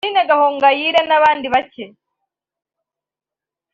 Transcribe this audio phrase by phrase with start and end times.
[0.03, 1.85] Aline Gahongayire n’abandi bake